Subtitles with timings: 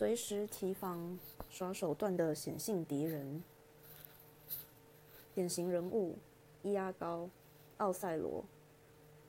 [0.00, 1.18] 随时提防
[1.50, 3.44] 耍手段的显性敌人。
[5.34, 6.16] 典型人物：
[6.62, 7.28] 伊阿高、
[7.76, 8.42] 奥赛罗。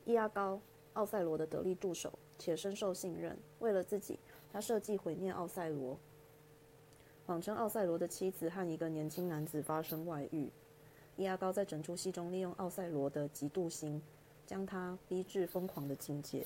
[0.06, 0.62] 伊阿高，
[0.94, 3.38] 奥赛罗的得力助手，且深受信任。
[3.60, 4.18] 为了自己，
[4.54, 6.00] 他设计毁灭奥赛罗，
[7.26, 10.50] 谎称奥赛罗的妻子和一个年轻男子发生外遇。
[11.18, 14.02] 伊阿高在整出戏中利用奥赛罗的嫉妒心，
[14.48, 16.46] 将他逼至疯狂的境界。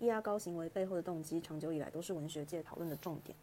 [0.00, 3.36] 伊阿高行为背后的动机，长久以来都是文学界讨论的重点。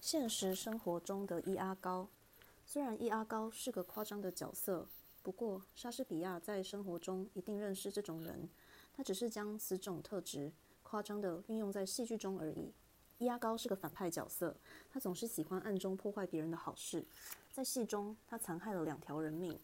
[0.00, 2.08] 现实生活中的伊阿高，
[2.64, 4.86] 虽然伊阿高是个夸张的角色，
[5.22, 8.48] 不过莎士比亚在生活中一定认识这种人，
[8.96, 12.72] 他只是将此种特质夸张的运用在戏剧中而已。
[13.18, 14.54] 伊阿高是个反派角色，
[14.90, 17.04] 他总是喜欢暗中破坏别人的好事。
[17.52, 19.58] 在戏中，他残害了两条人命，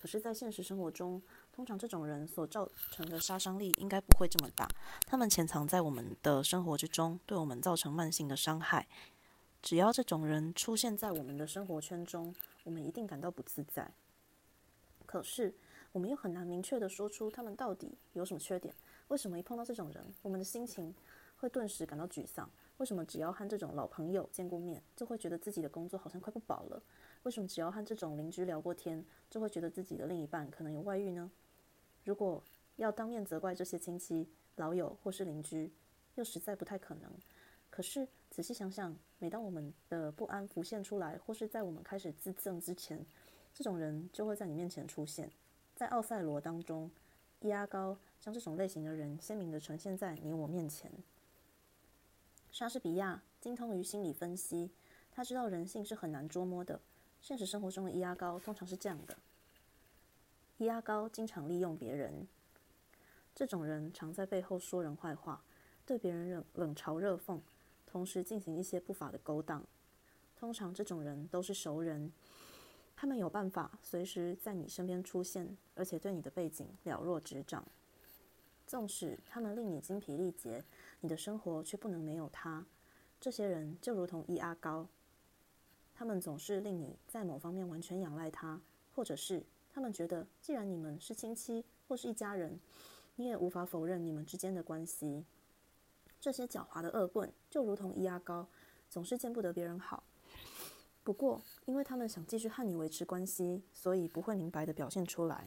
[0.00, 1.22] 可是，在现实生活中，
[1.56, 4.68] 通常这种人所造成的杀伤力应该不会这么大。
[5.06, 8.86] 他们潜藏在我们的生活之中，对我们造成慢性的伤害。
[9.62, 13.90] 只要这种人出现在我们的生活圈中，我们一定感到不自在。
[15.06, 15.54] 可是，
[15.92, 18.74] 我们又很难明确的说出他们到底有什么缺点。
[19.08, 20.94] 为什么一碰到这种人，我们的心情
[21.38, 22.50] 会顿时感到沮丧？
[22.76, 26.82] 为什么只要和这种老朋友见过面，就会觉得自己的工作好像快不保了？
[27.22, 31.30] 为什么只要和这种邻居聊过天，就会觉得自己的另一半可能有外遇呢？
[32.06, 32.40] 如果
[32.76, 35.72] 要当面责怪这些亲戚、老友或是邻居，
[36.14, 37.10] 又实在不太可能。
[37.68, 43.04] 可是仔细想想，每当我们的不安浮现出来，或是在我们开始自证之前，
[43.52, 45.28] 这种人就会在你面前出现。
[45.74, 46.88] 在《奥赛罗》当中，
[47.40, 50.92] 伊阿高将这种类型的人鲜明地呈现在你我面前。
[52.52, 54.70] 莎士比亚精通于心理分析，
[55.10, 56.80] 他知道人性是很难捉摸的。
[57.20, 59.18] 现实生活中的伊阿高通常是这样的：
[60.58, 62.26] 伊阿高经常利用别人，
[63.34, 65.44] 这种人常在背后说人坏话，
[65.84, 67.38] 对别人冷冷嘲热讽。
[67.84, 69.62] 同时进行一些不法的勾当，
[70.34, 72.10] 通常这种人都是熟人，
[72.94, 77.64] 他们有办法随时在你身边出现，而且对你的背景了若指掌。
[78.66, 80.64] 纵使他们令你精疲力竭，
[81.00, 82.64] 你的生活却不能没有他。
[83.20, 84.88] 这些人就如同伊阿高，
[85.94, 88.60] 他们总是令你在某方面完全仰赖他，
[88.94, 89.42] 或者是
[89.76, 92.58] 他们觉得既然你们是亲戚或是一家人，
[93.16, 95.22] 你也无法否认你们之间的关系。
[96.18, 98.48] 这些狡猾的恶棍就如同伊阿高，
[98.88, 100.02] 总是见不得别人好。
[101.04, 105.46] 不过，因为他们想继续和你维持关系，所以不会明白的表现出来。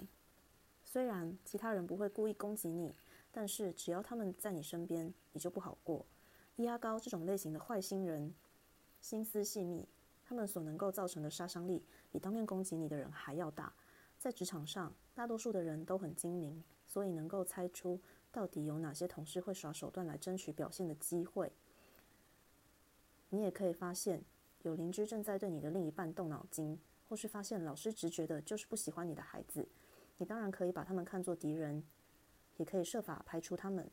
[0.85, 2.93] 虽然其他人不会故意攻击你，
[3.31, 6.05] 但是只要他们在你身边，你就不好过。
[6.55, 8.31] 伊阿高这种类型的坏心人，
[9.01, 9.87] 心思细密，
[10.23, 13.73] 他们所能够造成的杀伤力，比当面攻击你的人还要大。
[14.19, 17.99] 在职场上，大多数的人都很精明，所以能够猜出。
[18.31, 21.51] 到底有哪些同事会耍手段来争取表现的机会？
[23.29, 24.23] 你也可以发现，
[24.61, 26.77] 有邻居正在对你的另一半动脑筋，
[27.07, 29.67] 或是发现老师直觉的就是不喜欢你的孩子。
[30.17, 31.83] 你当然可以把他们看作敌人，
[32.57, 33.89] 也可以设法排除他们，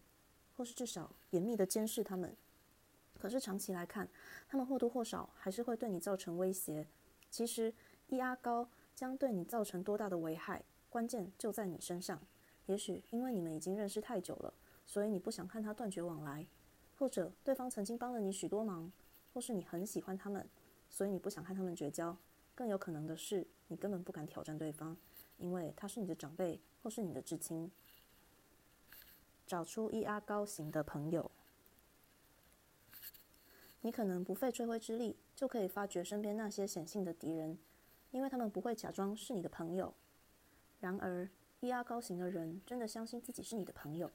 [0.56, 2.36] 或是至少严密的监视他们。
[3.18, 4.06] 可是长期来看，
[4.48, 6.86] 他们或多或少还是会对你造成威胁。
[7.30, 7.72] 其实，
[8.08, 12.18] 一阿高将对你造成多大的危害，关键就在你身上。
[12.64, 14.52] 也许因为你们已经认识太久了，
[14.86, 16.46] 所以你不想看他断绝往来；
[16.98, 18.90] 或者对方曾经帮了你许多忙，
[19.34, 20.48] 或是你很喜欢他们，
[20.88, 22.16] 所以你不想和他们绝交。
[22.54, 24.96] 更有可能的是，你根本不敢挑战对方，
[25.36, 27.70] 因为他是你的长辈或是你的至亲。
[29.46, 31.30] 找出一阿高型的朋友，
[33.82, 37.58] 你可能不费吹灰之力就可以发觉身边那些显性的敌人，
[38.16, 39.92] 因为他们不会假装是你的朋友。
[40.80, 41.28] 然而，
[41.60, 44.10] 一阿高型的人真的相信自己是你的朋友，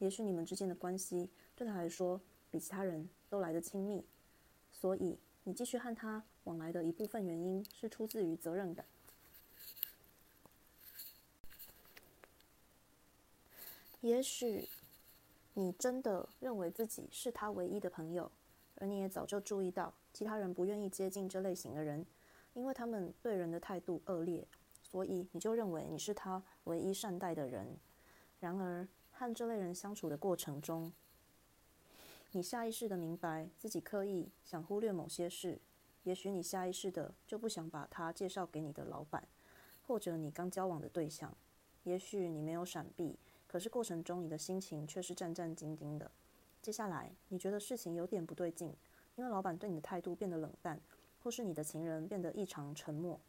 [0.00, 2.20] 也许你们之间的关系对他来说
[2.50, 4.04] 比其他人都来得亲密，
[4.70, 8.84] 所以你继续和他往来的一部分原因是出自于责任感。
[14.02, 14.68] 也许
[15.54, 18.30] 你真的认为自己是他唯一的朋友，
[18.74, 22.04] 而你也早就注意到其他人不愿意接近这类型的人，
[22.54, 24.46] 因为他们对人的态度恶劣。
[24.82, 27.76] 所以你就认为你是他唯一善待的人。
[28.40, 30.90] 然而，和这类人相处的过程中，
[32.32, 35.60] 你下意识的明白自己刻意想忽略某些事。
[36.04, 39.28] 也许你下意识的就不想把他介绍给你的老板，
[39.86, 41.36] 或者你刚交往的对象。
[41.82, 46.10] 也许你没有闪避，可是过程中你的心情却是战战兢兢的。
[46.62, 48.74] 接下来，你觉得事情有点不对劲，
[49.16, 50.80] 因为老板对你的态度变得冷淡，
[51.28, 53.20] 或是你的情人变得异常沉默。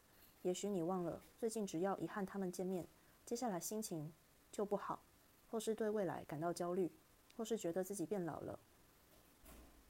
[0.43, 2.87] 也许你忘了，最近只要一和他们见面，
[3.25, 4.09] 接下来心情
[4.49, 5.03] 就不好，
[5.51, 6.89] 或是对未来感到焦虑，
[7.35, 8.57] 或是觉得自己变老了。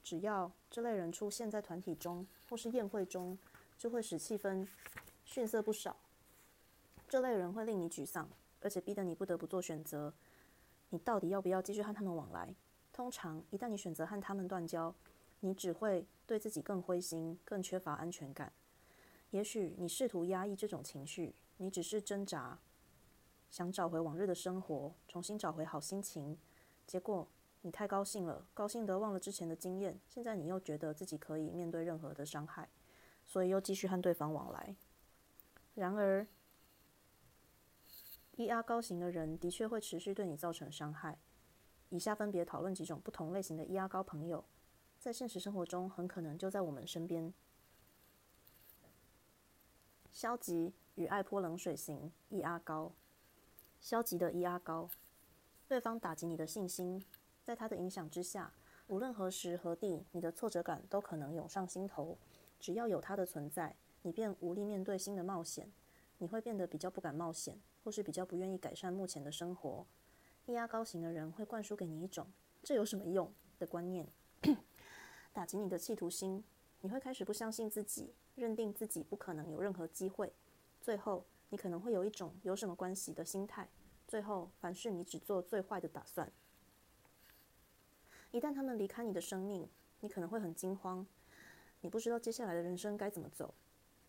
[0.02, 3.38] 只要这类人出现在团体中或是宴会中，
[3.78, 4.66] 就会使气氛
[5.24, 5.96] 逊色不少。
[7.08, 8.28] 这类人会令你沮丧，
[8.60, 10.12] 而且逼得你不得不做选择：
[10.88, 12.52] 你到底要不要继续和他们往来？
[12.92, 14.92] 通常，一旦你选择和他们断交，
[15.40, 18.52] 你只会对自己更灰心，更缺乏安全感。
[19.30, 22.58] 也许你试图压抑这种情绪，你只是挣扎，
[23.50, 26.38] 想找回往日的生活，重新找回好心情。
[26.86, 27.28] 结果
[27.62, 30.00] 你太高兴了，高兴得忘了之前的经验。
[30.08, 32.68] 现在你又觉得自己可以面对任何的伤害，
[33.26, 34.74] 所以又继续和对方往来。
[35.74, 36.26] 然而，
[38.36, 41.18] 一阿高型的人的确会持续对你造成伤害。
[41.90, 44.44] 以下分别讨论几种不同类型的一阿高朋友，
[45.00, 47.32] 在现实生活中很可能就在我们身边。
[50.12, 52.92] 消极与爱泼冷水型一阿高，
[53.80, 54.90] 消极的一阿高，
[55.66, 57.02] 对方打击你的信心，
[57.42, 58.52] 在他的影响之下，
[58.88, 62.18] 无论何时何地，你的挫折感都可能涌上心头。
[62.58, 65.72] 只要有他的存在，你便无力面对新的冒险，
[66.18, 69.86] 你会变得比较不敢冒险，或是比较不愿意改善目前的生活。
[70.44, 72.26] 一阿高型的人会灌输给你一种
[72.62, 74.06] “这有什么用”的观念，
[75.32, 76.42] 打击你的企图心。
[76.82, 80.32] 你会开始不相信自己，认定自己不可能有任何机会。
[80.80, 83.68] 最后，你可能会有一种“有什么关系”的心态。
[84.08, 86.32] 最后，凡事你只做最坏的打算。
[88.30, 89.68] 一旦他们离开你的生命，
[90.00, 91.06] 你可能会很惊慌，
[91.82, 93.54] 你不知道接下来的人生该怎么走。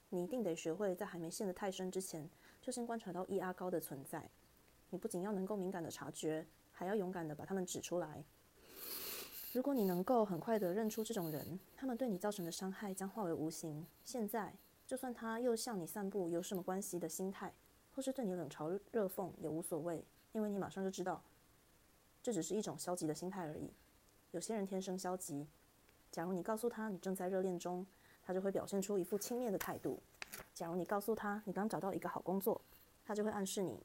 [0.09, 2.29] 你一定得学会在还没陷得太深之前，
[2.61, 4.29] 就先观察到一阿高的存在。
[4.89, 8.23] 你不仅要能够敏感的察觉，还要勇敢的把他们指出来。
[9.53, 13.85] 如果你能够很快的认出这种人，他们对你造成的伤害将化为无形。
[14.05, 14.53] 现在，
[14.87, 17.53] 就算他又向你散布有什么关系的心态，
[17.93, 21.21] 或是对你冷嘲热讽也无所谓，因为你马上就知道，
[22.23, 23.69] 这只是一种消极的心态而已。
[24.31, 25.45] 有些人天生消极。
[26.09, 27.85] 假如你告诉他你正在热恋中，
[28.23, 30.01] 他就会表现出一副轻蔑的态度。
[30.53, 32.61] 假如你告诉他你刚找到一个好工作，
[33.05, 33.83] 他就会暗示你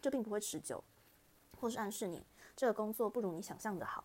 [0.00, 0.82] 这并不会持久，
[1.60, 2.24] 或是暗示你
[2.56, 4.04] 这个工作不如你想象的好。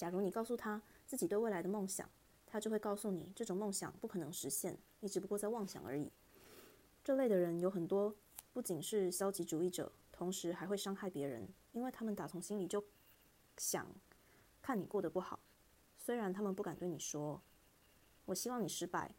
[0.00, 2.08] 假如你告诉他自己对未来的梦想，
[2.46, 6.10] 他就会告诉你这种梦想不可能实现，你只不过在妄想而已。
[7.04, 8.16] 这类的人有很多，
[8.54, 12.82] 不仅是消极主义者，同时还会伤害别人，因为他们打从心里就
[13.58, 13.86] 想
[14.62, 15.38] 看你过得不好。
[15.98, 17.42] 虽然他们不敢对你说
[18.24, 19.14] “我希望你失败”，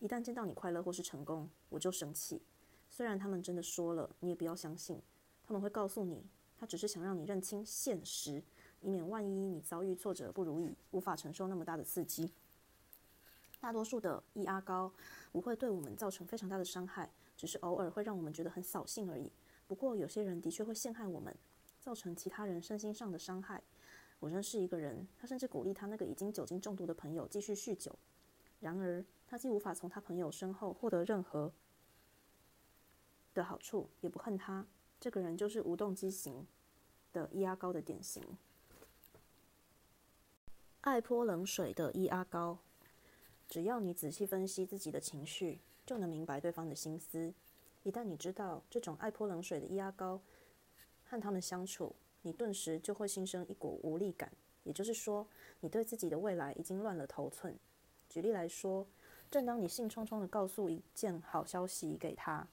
[0.00, 2.42] 一旦见到你快乐或是成功，我就生气。
[2.90, 5.00] 虽然他们真的说了，你也不要相信，
[5.42, 6.26] 他们会告诉你，
[6.58, 8.44] 他只是想让你认清现实。
[8.80, 12.30] 以免万一你遭遇挫折不如意，无法承受那么大的刺激。
[13.60, 14.90] 大多数的 E 阿高
[15.30, 19.30] 不会对我们造成非常大的伤害，只是偶尔会让我们觉得很扫兴而已。
[19.66, 21.36] 不过有些人的确会陷害我们，
[21.78, 23.62] 造成其他人身心上的伤害。
[24.18, 27.98] 我认识一个人，他甚至鼓励他那个已经酒精中毒的朋友继续酗酒。
[28.60, 31.52] 然而他既无法从他朋友身后获得任何
[33.32, 34.66] 的好处，也不恨他。
[34.98, 36.46] 这个人就是无动机型
[37.12, 38.22] 的易阿高的典型。
[40.82, 42.56] 爱泼冷水的伊阿高，
[43.46, 47.34] 只要你仔细分析自己的情绪，就能明白对方的心思。
[47.82, 50.18] 一旦你知道这种爱泼冷水的伊阿高
[51.04, 54.32] 和他们相处，你顿时就会心生一股无力感。
[54.62, 55.26] 也就是说，
[55.60, 57.54] 你对自己的未来已经乱了头寸。
[58.08, 58.86] 举例来说，
[59.30, 62.48] 正当你兴冲冲的告诉一件好消息给他，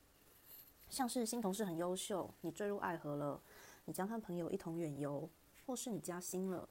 [0.90, 3.42] 像是新同事很优秀，你坠入爱河了，
[3.86, 5.30] 你将和朋友一同远游，
[5.66, 6.68] 或是你加薪了。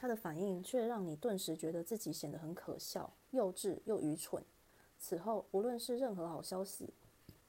[0.00, 4.42] 他的反应却让你顿时觉得自己显得很可笑、幼稚又愚蠢。
[4.98, 6.88] 此后，无论是任何好消息，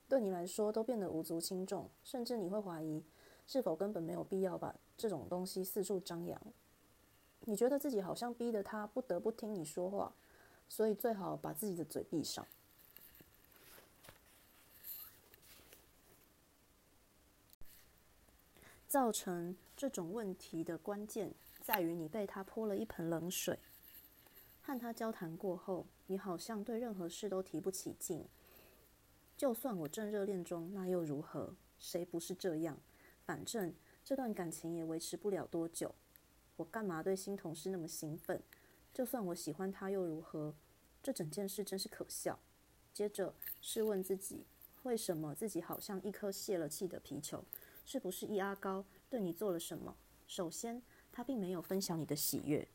[0.09, 3.01] 对你来说都变得无足轻重，甚至你会怀疑
[3.47, 6.41] 是否根本没有必要把这种东西四处张扬。
[7.45, 10.13] 你觉得自己好像逼得他不得不听你说话，
[10.67, 12.45] 所以最好把自己的嘴闭上。
[18.89, 21.31] 造成这种问题的关键。
[21.61, 23.59] 在于你被他泼了一盆冷水。
[24.63, 28.25] 和他交谈过后，你好像对任何事都提不起劲。
[29.37, 31.55] 就算我正热恋中，那又如何？
[31.79, 32.77] 谁不是这样？
[33.25, 35.95] 反正这段感情也维持不了多久。
[36.57, 38.41] 我干嘛对新同事那么兴奋？
[38.93, 40.53] 就算我喜欢他又如何？
[41.01, 42.37] 这整件事真是可笑。
[42.93, 44.45] 接着试问自己，
[44.83, 47.43] 为什么自己好像一颗泄了气的皮球？
[47.83, 49.95] 是不是一阿高对你做了什么？
[50.27, 50.81] 首先。
[51.11, 52.67] 他并没有分享你的喜悦。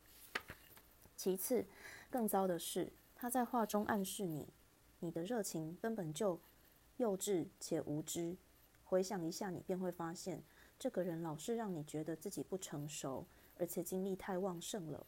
[1.17, 1.65] 其次，
[2.11, 4.49] 更糟的是，他在话中暗示你，
[5.01, 6.39] 你的热情根本就
[6.99, 8.37] 幼稚且无知。
[8.85, 10.43] 回想一下，你便会发现，
[10.79, 13.27] 这个人老是让你觉得自己不成熟，
[13.59, 15.07] 而且精力太旺盛了。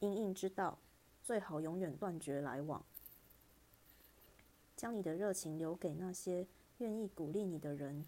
[0.00, 0.78] 因应之道，
[1.22, 2.84] 最好永远断绝来往。
[4.76, 6.46] 将你的热情留给那些
[6.78, 8.06] 愿意鼓励你的人，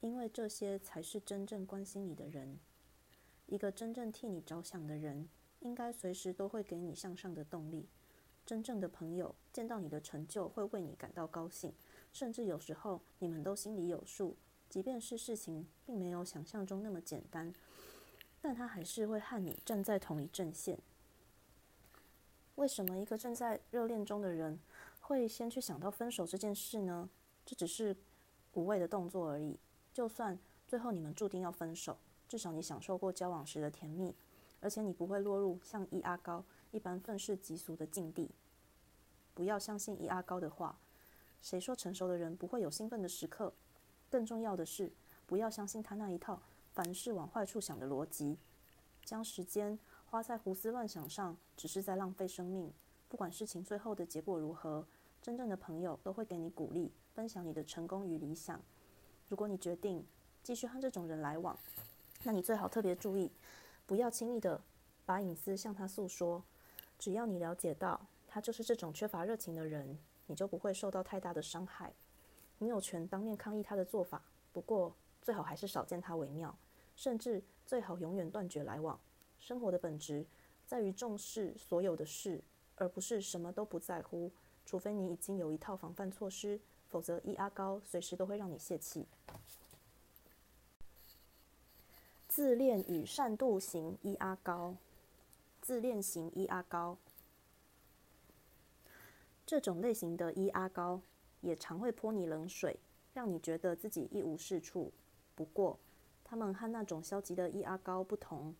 [0.00, 2.58] 因为这些才是真正关心你的人。
[3.52, 5.28] 一个真正替你着想的人，
[5.60, 7.86] 应该随时都会给你向上的动力。
[8.46, 11.70] 真正的朋友见到你的成就，会为你感到高兴，
[12.14, 14.38] 甚至有时候你们都心里有数，
[14.70, 17.52] 即便是事情并没有想象中那么简单，
[18.40, 20.78] 但他还是会和你站在同一阵线。
[22.54, 24.58] 为什么一个正在热恋中的人？
[25.02, 27.10] 会先去想到分手这件事呢？
[27.44, 27.94] 这只是
[28.54, 29.58] 无谓的动作而已。
[29.92, 31.98] 就算最后你们注定要分手，
[32.32, 34.14] 至少你享受过交往时的甜蜜，
[34.62, 38.30] 而且你不会落入像易阿高一般愤世嫉俗的境地。
[39.34, 40.78] 不要相信易阿高的话，
[41.42, 43.52] 谁说成熟的人不会有兴奋的时刻？
[44.08, 44.90] 更重要的是，
[45.26, 46.40] 不要相信他那一套
[46.72, 48.38] 凡事往坏处想的逻辑。
[49.04, 52.72] 将时间花在胡思乱想上，只是在浪费生命。
[53.10, 54.86] 不管事情最后的结果如何，
[55.20, 58.58] 真正的朋友都会给你鼓励，分享你的成功与理想。
[59.28, 60.02] 如果你决定
[60.42, 61.54] 继续和这种人来往，
[62.24, 63.30] 那你最好特别注意，
[63.86, 64.60] 不要轻易的
[65.04, 66.42] 把隐私向他诉说。
[66.98, 71.92] 只要你了解到他就是这种缺乏热情的人，你就不会受到太大的伤害。
[72.58, 76.56] 你有权当面抗议他的做法，不过最好还是少见他为妙，
[76.94, 78.98] 甚至最好永远断绝来往。
[79.38, 80.24] 生活的本质
[80.66, 82.42] 在于重视所有的事。
[82.76, 84.32] 而不是什么都不在乎，
[84.64, 89.06] 除非你已经有一套防范措施，否则一阿高随时都会让你泄气。
[92.34, 94.74] 自恋与善妒型一阿高，
[95.60, 96.96] 自恋型一阿高，
[99.44, 101.02] 这种类型的一阿高
[101.42, 102.80] 也常会泼你冷水，
[103.12, 104.90] 让你觉得自己一无是处。
[105.34, 105.78] 不过，
[106.24, 108.56] 他们和那种消极的一阿高不同，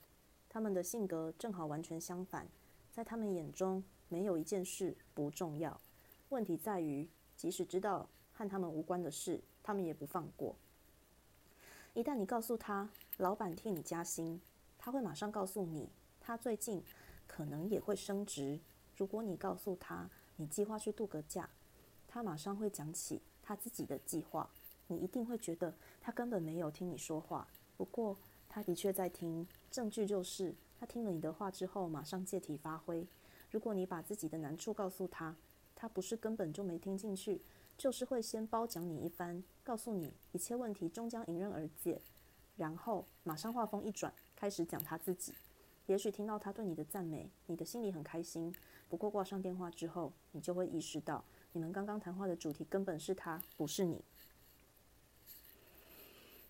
[0.51, 2.47] 他们的性格正好完全相反，
[2.91, 3.83] 在他们眼中。
[4.11, 5.81] 没有一件事不重要，
[6.29, 10.55] 问题在于，即使知道和他们无关的事，他们也不放过。
[11.95, 14.41] 一旦你告诉他老板替你加薪，
[14.79, 16.83] 他会马上告诉你他最近
[17.27, 18.59] 可能也会升职。
[18.97, 21.51] 如果你告诉他你计划去度个假，
[22.09, 24.49] 他马上会讲起他自己的计划。
[24.87, 27.47] 你一定会觉得他根本没有听你说话，
[27.77, 28.17] 不过
[28.49, 29.47] 他的确在听。
[29.71, 33.07] 证据就是他听了你的话之后，马上借题发挥。
[33.51, 35.37] 如果你把自己的难处告诉他，
[35.77, 37.43] 他不是根本就没听进去，
[37.83, 42.01] 就是会先褒奖你一番，告诉你一切问题终将迎刃而解，
[42.57, 45.35] 然后马上话锋一转，开始讲他自己。
[45.87, 48.55] 也许听到他对你的赞美，你的心里很开心。
[48.89, 51.25] 不过挂上电话之后，你就会意识到，
[51.55, 54.01] 你们刚刚谈话的主题根本是他，不是你。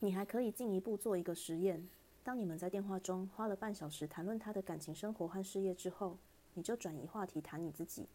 [0.01, 1.89] 你还可以进一步做一个实验：
[2.23, 6.19] 当你们在电话中花了半小时谈论他的感情生活和事业之后。
[6.55, 8.07] 你就转移话题谈你自己。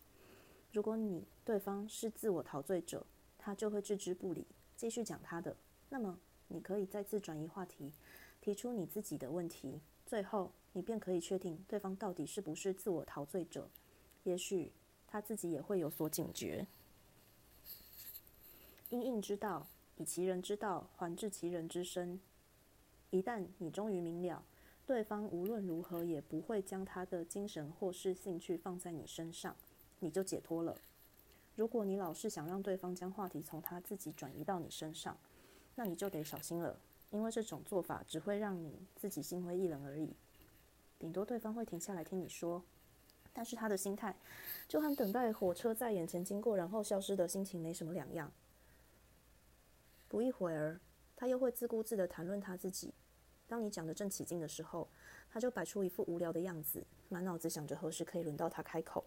[0.78, 3.04] 如果你对方是自我陶醉者，
[3.40, 5.58] 他就会置之不理，继续讲他的。
[5.90, 6.20] 那么
[6.50, 7.92] 你可以再次转移话题，
[8.40, 9.82] 提出你自己的问题。
[10.06, 13.68] 最后，你便可以确定对方到底是不是自我陶醉者。
[14.24, 14.72] 也许
[15.08, 16.68] 他自己也会有所警觉。
[18.92, 19.66] 因应之道，
[19.96, 22.20] 以其人之道还治其人之身。
[23.10, 24.46] 一旦你终于明了。
[24.86, 29.54] 对方无论如何也不会将他的精神或是兴趣放在你身上，
[30.00, 30.78] 你就解脱了。
[31.56, 35.18] 如果你老是想让对方将话题从他自己转移到你身上，
[35.76, 40.16] 那你就得小心了，因为这种做法只会让你自己心灰意冷而已。
[41.00, 42.64] 顶多对方会停下来听你说，
[43.34, 44.16] 但是他的心态
[44.68, 48.32] 就和等待火车在眼前经过然后消失的心情没什么两样。
[50.08, 50.80] 不一会儿，
[51.16, 52.94] 他又会自顾自地谈论他自己。
[53.48, 54.88] 当你讲得正起劲的时候，
[55.30, 59.04] 他就摆出一副无聊的样子，满脑子想着何时可以轮到他开口。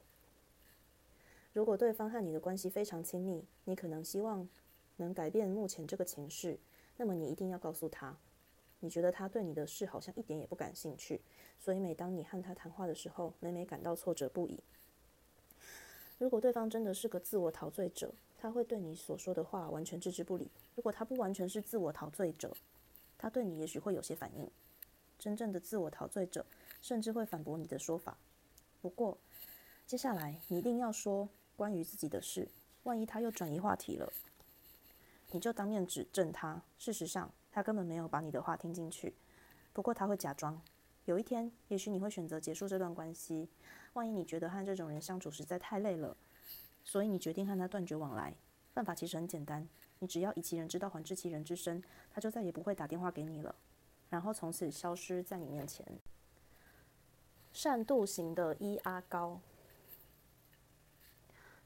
[1.52, 4.49] 如果对方和你的关系非常亲密，你可能希望
[4.97, 6.59] 能改变目前这个情势，
[6.97, 8.16] 那么你一定要告诉他，
[8.78, 11.21] 你觉得他对你的事好像一点也不感兴趣，
[11.59, 14.61] 所以每当你和他谈话的时候，每每感到挫折不已。
[16.19, 22.54] 如果对方真的是个自我陶醉者，他会对你所说的话完全置之不理；如果他不完全是自我陶醉者，
[23.19, 24.49] 他对你也许会有些反应，
[25.19, 26.47] 真正的自我陶醉者
[26.80, 28.16] 甚至会反驳你的说法。
[28.80, 29.19] 不过，
[29.87, 31.28] 接下来你一定要说
[31.61, 32.49] 关于自己的事，
[32.85, 34.11] 万一他又转移话题了，
[35.31, 36.62] 你就当面指正他。
[36.79, 39.12] 事实上，他根本没有把你的话听进去，
[39.75, 40.59] 不过他会假装。
[41.05, 43.47] 有一天，也许你会选择结束这段关系。
[43.93, 46.17] 万一你觉得和这种人相处实在太累了，
[46.83, 48.35] 所以你决定和他断绝往来。
[48.73, 49.69] 办法其实很简单。
[49.99, 53.55] 你只要以其人之道还治其人之身，他就再也不会打电话给你了，
[54.09, 55.87] 然后从此消失在你面前。
[57.52, 59.43] 善妒型的一阿高，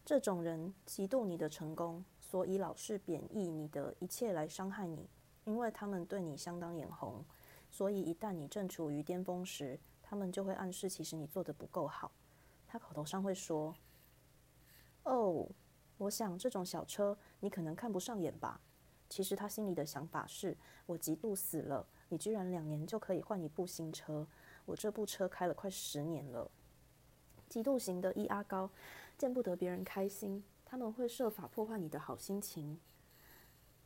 [0.04, 5.08] 这种人嫉妒你的成功，所以老是贬义你的一切来伤害你，
[5.44, 7.25] 因为他们对你相当眼红，
[7.70, 12.12] 所以一旦你正处于巅峰时，他们就会暗示其实你做的不够好。
[12.68, 13.75] 他口头上会说
[15.04, 15.49] ：“哦，
[15.96, 18.61] 我想这种小车你可能看不上眼吧。”
[19.08, 24.26] 其实他心里的想法是：“我嫉妒死了，你居然两年就可以换一部新车。”
[24.66, 26.50] 我这部车开了快十年了。
[27.49, 28.68] 嫉妒型的一阿高，
[29.16, 32.78] 见不得别人开心，他们会设法破坏你的好心情。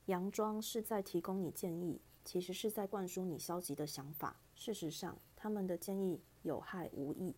[0.07, 4.41] 佯装是在提供你建议，其实是在灌输你消极的想法。
[4.55, 7.37] 事实上，他们的建议有害无益。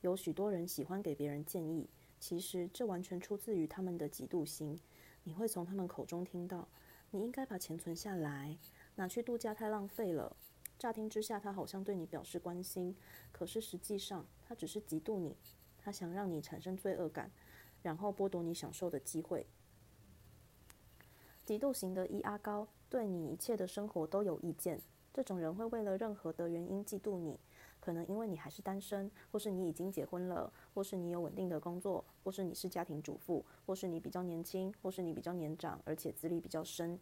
[0.00, 4.80] 有许多人喜欢给别人建议，其实这完全出自于他们的嫉妒心。
[5.24, 6.68] 你会从他们口中听到
[7.10, 8.58] ：“你应该把钱存下来，
[8.94, 10.36] 拿去度假太浪费了。”
[10.78, 12.96] 乍听之下，他好像对你表示关心，
[13.30, 15.36] 可是实际上，他只是嫉妒你，
[15.82, 17.30] 他想让你产生罪恶感，
[17.82, 19.46] 然后剥夺你享受的机会。
[21.44, 24.80] 嫉妒型的一阿高对你一切的生活都有意见，
[25.12, 27.38] 这种人会为了任何的原因嫉妒你，
[27.80, 36.98] 可能因为你还是单身，或是你已经结婚了，或是你有稳定的工作，或是你是家庭主妇，或是你比较年轻，或是你比较年长，而且资历比较深。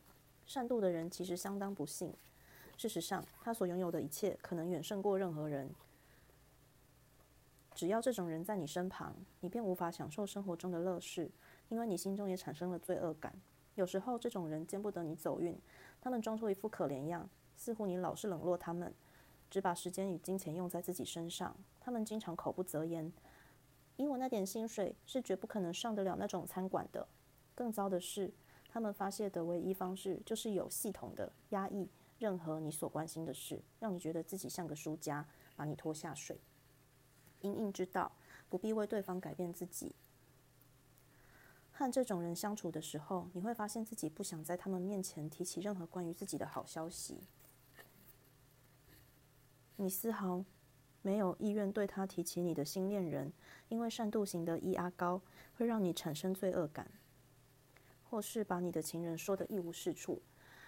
[0.46, 2.14] 善妒的人其实相当不幸。
[2.78, 5.70] 事实上，他所拥有的一切可能远胜过任何人。
[7.80, 11.30] 只要这种人在你身旁，你便无法享受生活中的乐事，
[11.70, 13.32] 因为你心中也产生了罪恶感。
[13.74, 15.58] 有时候，这种人见不得你走运，
[15.98, 18.92] 他们装出一副可怜样，似乎你老是冷落他们，
[19.48, 21.56] 只把时间与金钱用在自己身上。
[21.80, 23.10] 他们经常口不择言，
[23.96, 27.08] 以我那点薪水是绝不可能上得了那种餐馆的。
[27.54, 28.30] 更糟的是，
[28.68, 31.88] 他们发泄的唯一方式就是有系统的压抑。
[32.18, 36.38] 任何你所关心的事，让你觉得自己像个输家，把你拖下水。
[37.40, 38.12] 因应之道，
[38.48, 39.94] 不必为对方改变自己。
[41.72, 47.20] 和这种人相处的时候，你会发现自己不想在他们面前提起任何关于自己的好消息。
[49.76, 50.44] 你丝毫
[51.00, 53.32] 没有意愿对他提起你的新恋人，
[53.68, 55.22] 因为善妒型的一阿高
[55.56, 56.90] 会让你产生罪恶感，
[58.10, 60.20] 或是把你的情人说的一无是处。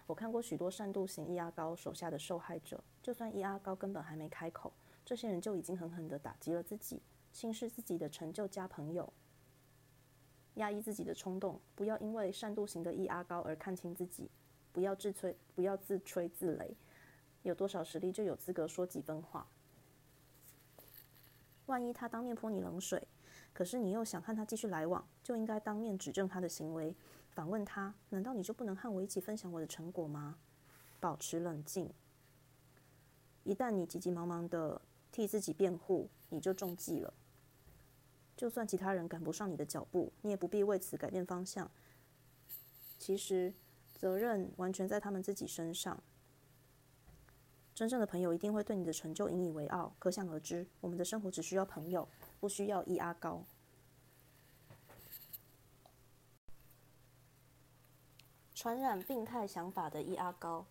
[0.06, 4.72] 我看过许多善妒型一阿高手下的受害者，就算一阿高根本还没开口，
[5.04, 9.12] 这些人就已经狠狠地打击了自己，轻视自己的成就加朋友，
[10.54, 14.30] 压抑自己的冲动，不要因为善妒型的一阿高而看清自己，
[14.72, 16.74] 不要自吹，不要自吹自擂，
[17.42, 19.46] 有多少实力就有资格说几分话。
[21.66, 23.06] 万一他当面泼你冷水，
[23.52, 26.94] 可是你又想和他继续来往，就应该当面指正他的行为。
[27.30, 30.36] 反问他：“难道你就不能和我一起分享我的成果吗？”
[31.00, 31.90] 保持冷静。
[33.42, 34.80] 一旦你急急忙忙的
[35.12, 37.14] 替自己辩护，你就中计了。
[38.34, 41.70] 就算其他人赶不上你的脚步，你也不必为此改变方向。
[42.98, 43.52] 其实，
[43.94, 46.02] 责任完全在他们自己身上。
[47.74, 49.94] 真正的朋友一定会对你的成就引以为傲。
[49.98, 52.08] 可想而知，我们的生活只需要朋友，
[52.40, 53.44] 不需要一阿高。
[58.54, 60.64] 传染病态想法的一阿高，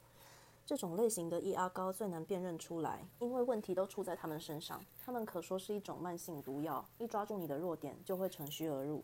[0.72, 4.82] 这种类型的一阿高最难辨认出来，因为问题都出在他们身上。
[5.06, 9.04] 他们可说是一种慢性毒药，一抓住你的弱点，就会乘虚而入，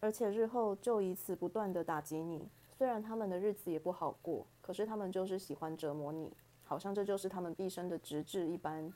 [0.00, 2.48] 而且日后就以此不断的打击你。
[2.78, 6.32] 虽然他们的日子也不好过，可是他们就是喜欢折磨你，
[6.64, 8.90] 好像这就是他们毕生的职志一般。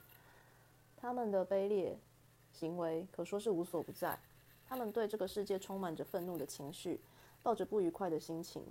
[0.97, 1.99] 他们的卑劣
[2.51, 4.19] 行为可说是无所不在。
[4.67, 6.99] 他们对这个世界充满着愤怒的情绪，
[7.43, 8.65] 抱着不愉快的心情。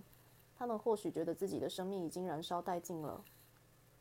[0.62, 3.26] 他们或许觉得自己的生命已经燃烧殆尽了，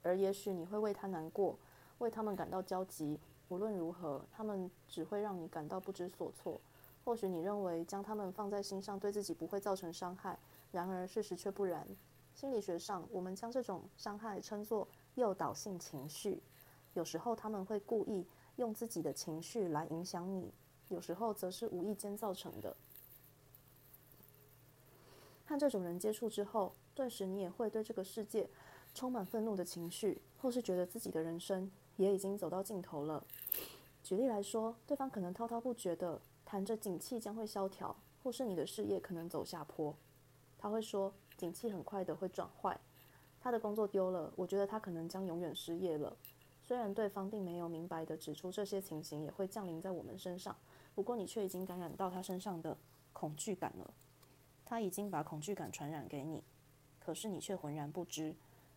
[0.02, 1.58] 而也许你会为他难过，
[2.00, 3.18] 为他们感到焦急。
[3.48, 6.60] 无论如何，他们只会让你感到不知所措。
[7.02, 10.38] 或许你认为将他们放在心上对自己不会造成伤害，
[10.70, 11.88] 然而事实却不然。
[12.34, 16.42] 心理学上，我们将这种伤害称作诱导性情绪。
[16.92, 20.52] 有时候他们会故意用自己的情绪来影响你。
[20.88, 22.76] 有时候则是无意间造成的。
[25.50, 28.48] 和这种人接触之后，顿时你也会对这个世界
[28.94, 33.24] 充满愤怒的情绪，或是觉得自己的人生也已经走到尽头了。
[34.00, 39.92] 举例来说，对方可能滔滔不绝地谈着景气将会萧条，或是你的事业可能走下坡。
[40.56, 42.78] 他会说，景气很快的会转坏，
[43.40, 46.16] 他的工作丢了，我觉得他可能将永远失业了。
[46.62, 50.56] 虽然对方并没有明白地指出这些情形也会降临在我们身上。
[50.94, 52.78] 不过，你却已经感染到他身上的
[53.12, 53.92] 恐惧感了。
[54.70, 56.44] 他已经把恐惧感传染给你，
[57.00, 58.36] 可是你却浑然不知。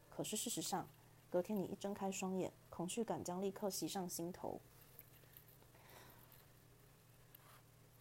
[0.10, 0.88] 可是事实上，
[1.30, 4.60] 隔天你一睁开双眼，恐惧感将立刻袭上心头。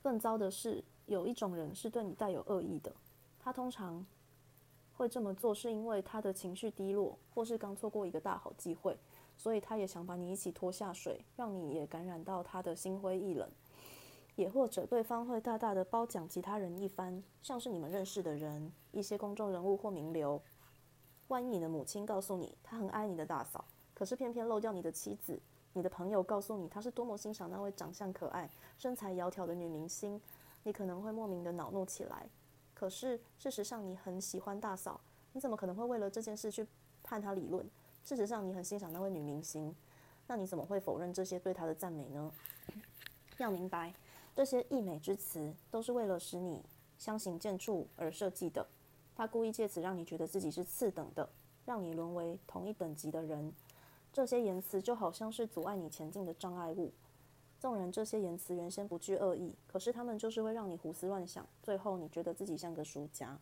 [0.02, 2.96] 更糟的是，有一种人是对你带有恶意的，
[3.38, 4.06] 他通常
[4.96, 8.96] 会这么做，是因为他的情绪低落，或是刚错过一个大好机会，
[9.36, 13.46] 所以他也想把你一起拖下水，让你也感染到他的心灰意冷。
[14.42, 20.42] 也或者对方会大大的褒奖其他人一番，像是你们认识的人、一些公众人物或名流。
[21.28, 25.38] 万一你的母亲告诉你她很爱你的大嫂，可是偏偏漏掉你的妻子；
[25.74, 30.20] 你的朋友告诉你他是多么欣赏那位长相可爱、身材窈窕的女明星，
[30.64, 32.28] 你可能会莫名的恼怒起来。
[32.74, 35.00] 可是事实上你很喜欢大嫂，
[35.32, 36.66] 你怎么可能会为了这件事去
[37.04, 37.64] 判她理论？
[38.02, 39.72] 事实上你很欣赏那位女明星，
[40.26, 42.28] 那你怎么会否认这些对她的赞美呢？
[43.38, 43.94] 要明白。
[44.34, 46.62] 这些溢美之词都是为了使你
[46.98, 48.66] 相形见绌而设计的。
[49.14, 51.28] 他故意借此让你觉得自己是次等的，
[51.66, 53.52] 让你沦为同一等级的人。
[54.12, 56.92] 这些言辞就好像是阻碍你前进的障碍物。
[57.60, 63.38] 纵然这些言辞原先不具恶意，可是他们就是会让你胡思乱想，最后你觉得自己像个输家。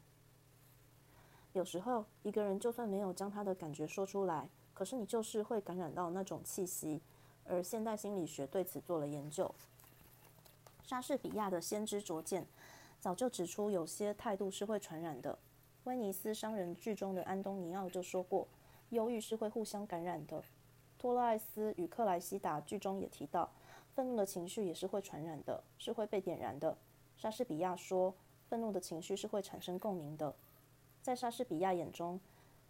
[1.53, 7.01] 有时候，一个人就算没有将他的感觉说出来，可是你就是会感染到那种气息。
[7.45, 9.53] 而现代心理学对此做了研究。
[10.91, 12.43] 莎士比亚的《先知拙见》
[12.99, 15.39] 早就指出，有些态度是会传染的。
[15.85, 18.49] 威尼斯商人剧中的安东尼奥就说过，
[18.89, 20.43] 忧郁是会互相感染的。
[20.99, 23.53] 托勒艾斯与克莱西达剧中也提到，
[23.95, 26.77] 愤怒的情绪也是会传染的，是会被点燃的。
[27.17, 28.13] 莎士比亚说，
[28.49, 30.35] 愤怒的情绪是会产生共鸣的。
[31.01, 32.19] 在莎士比亚眼中，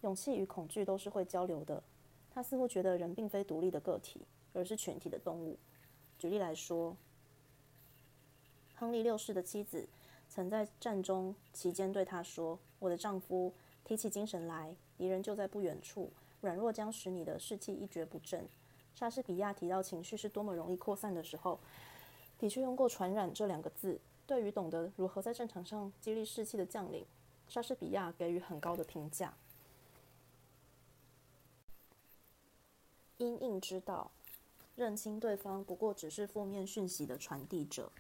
[0.03, 1.83] 勇气与恐惧都是会交流的。
[2.31, 4.21] 他似乎觉得人并非独立的个体，
[4.53, 5.57] 而是全体的动物。
[6.19, 6.95] 举例来说。
[8.81, 9.87] 亨利六世的妻子
[10.27, 13.53] 曾在战中期间对他说：“我的丈夫，
[13.85, 16.11] 提起精神来，敌人就在不远处。
[16.41, 18.49] 软弱将使你的士气一蹶不振。”
[18.97, 21.61] 莎士比亚提到情绪是多么容易扩散的时候，
[22.39, 24.01] 的确用过“传染”这两个字。
[24.27, 27.05] 对于懂得如何在战场上激励士气的将领，
[27.49, 29.35] 莎士比亚给予很高的评价。
[33.19, 34.11] 因应之道，
[34.75, 37.93] 认清对方不过只是负面讯息的传递者。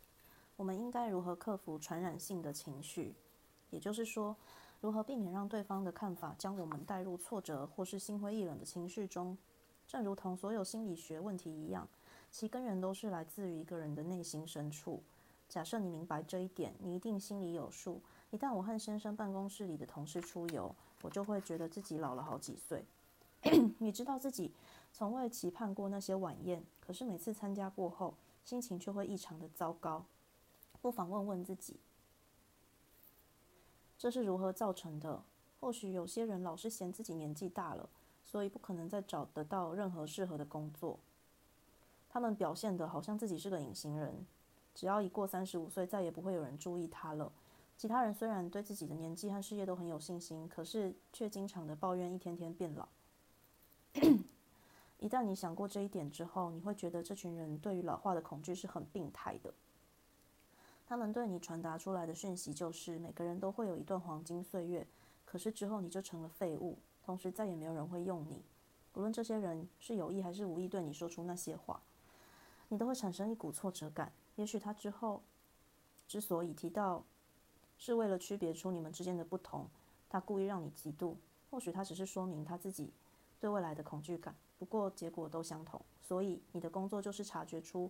[0.60, 3.14] 我们应该如何克服传染性的情绪？
[3.70, 4.36] 也就是说，
[4.82, 9.38] 如何避免让对方的看法将我们带入挫折或是心灰意冷的情绪中？
[9.88, 11.88] 正如同所有心理学问题一样，
[12.30, 15.02] 其根源都是来自于一个人的内心深处。
[15.48, 18.02] 假设你明白这一点，你一定心里有数。
[18.30, 22.84] 一旦我和先生办公室里的同事出游，我就会觉得自己老了好几岁。
[23.80, 24.52] 你知道自己
[24.92, 28.12] 从未期盼过那些晚宴，可是每次参加过后，
[28.44, 30.04] 心情却会异常的糟糕。
[30.80, 31.78] 不妨问问自己，
[33.98, 35.22] 这是如何造成的？
[35.60, 37.88] 或许有些人老是嫌自己年纪大了，
[38.24, 40.98] 所以不可能再找得到任何适合的工作。
[42.08, 44.26] 他们表现得好像自己是个隐形人，
[44.74, 47.30] 只要一过三十五岁，再也不会有人注意他了。
[47.76, 52.88] 其他人虽然对自己的年纪和事业都很有信心，可是却经常的抱怨一天天变老。
[54.98, 59.52] 一旦你想过这一点之后，你会觉得这群人对于老化的恐惧是很病态的。
[60.90, 64.84] 他们对你传达出来的讯息就是，每个人都会有一段黄金岁月，
[65.24, 68.42] 可是之后你就成了废物，同时再也没有人会用你。
[68.94, 71.80] 无论这些人是有意还是无意对你说出那些话，
[72.70, 74.10] 你都会产生一股挫折感。
[74.34, 75.22] 也许他之后
[76.08, 77.04] 之所以提到，
[77.78, 79.68] 是为了区别出你们之间的不同，
[80.08, 81.14] 他故意让你嫉妒。
[81.52, 82.92] 或许他只是说明他自己
[83.38, 85.80] 对未来的恐惧感，不过结果都相同。
[86.02, 87.88] 所以你的工作就是察觉出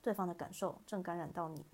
[0.00, 1.64] 对方的感受正感染到你。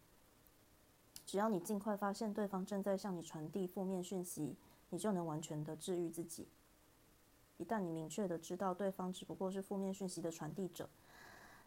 [1.26, 4.56] 只要你尽快发现对方正在向你传递负面讯息，
[4.90, 6.48] 你就能完全的治愈自己。
[7.56, 10.88] 一旦你明确的知道对方只不过是负面讯息的传递者，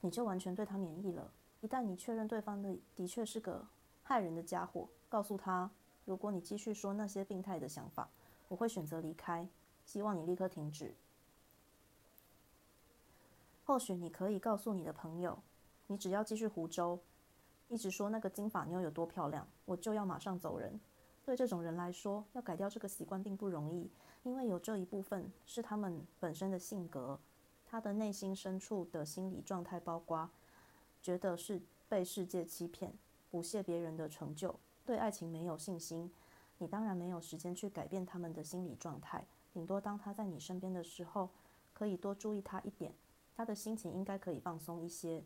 [0.02, 1.32] 你就完全对他免疫了。
[1.62, 3.66] 一旦你确认对方的的确是个
[4.04, 5.72] 害人的家伙，告诉他，
[6.06, 8.10] 如果你继续说那些病态的想法，
[8.50, 9.48] 我会选择离开。
[9.86, 10.94] 希望你立刻停止。
[13.66, 15.40] 或许你可以告诉你的朋友，
[15.88, 17.00] 你只要继续胡诌。
[17.70, 20.80] 一直说那个金发妞有多漂亮，我就要马上走人。
[21.26, 23.92] 对这种人来说，要改掉这个习惯并不容易，
[24.24, 27.20] 因为有这一部分是他们本身的性格，
[27.66, 30.30] 他的内心深处的心理状态包括
[31.02, 32.94] 觉得是被世界欺骗，
[33.30, 36.10] 不屑别人的成就，对爱情没有信心。
[36.60, 41.30] 你当然没有时间去改变他们的心理状态，顶多当他在你身边的时候，
[41.74, 42.96] 可以多注意他一点，
[43.36, 45.24] 他的心情应该可以放松一些。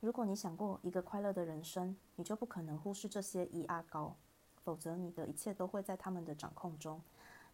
[0.00, 4.14] 如果你想过一个快乐的人生，你就不可能忽视这些一阿高，
[4.62, 7.02] 否则你的一切都会在他们的掌控中。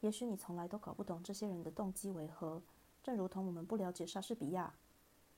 [0.01, 2.61] 也许你从来都搞不懂这些人的动机为何，
[3.03, 4.75] 正如同我们不了解莎士比亚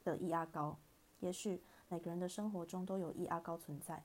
[0.02, 0.76] 的易阿高，
[1.20, 4.02] 也许每个人的生活中都有易阿高存在，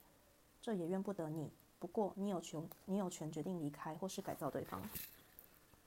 [0.62, 1.52] 这也怨不得你。
[1.80, 4.80] 不过，你有权，你有权决定离开或是改造对方。